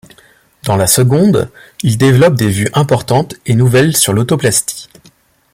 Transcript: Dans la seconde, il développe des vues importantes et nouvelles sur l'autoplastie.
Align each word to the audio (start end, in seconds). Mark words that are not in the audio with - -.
Dans 0.63 0.77
la 0.77 0.87
seconde, 0.87 1.51
il 1.83 1.99
développe 1.99 2.33
des 2.33 2.49
vues 2.49 2.71
importantes 2.73 3.35
et 3.45 3.53
nouvelles 3.53 3.95
sur 3.95 4.13
l'autoplastie. 4.13 4.89